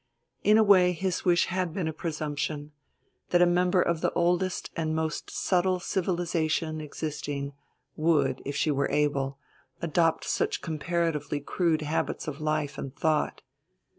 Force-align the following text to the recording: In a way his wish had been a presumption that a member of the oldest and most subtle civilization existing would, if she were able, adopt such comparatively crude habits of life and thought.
In 0.43 0.57
a 0.57 0.63
way 0.63 0.93
his 0.93 1.25
wish 1.25 1.45
had 1.45 1.75
been 1.75 1.87
a 1.87 1.93
presumption 1.93 2.71
that 3.29 3.39
a 3.43 3.45
member 3.45 3.83
of 3.83 4.01
the 4.01 4.11
oldest 4.13 4.71
and 4.75 4.95
most 4.95 5.29
subtle 5.29 5.79
civilization 5.79 6.81
existing 6.81 7.53
would, 7.95 8.41
if 8.43 8.55
she 8.55 8.71
were 8.71 8.89
able, 8.89 9.37
adopt 9.79 10.23
such 10.25 10.63
comparatively 10.63 11.39
crude 11.39 11.83
habits 11.83 12.27
of 12.27 12.41
life 12.41 12.79
and 12.79 12.95
thought. 12.95 13.43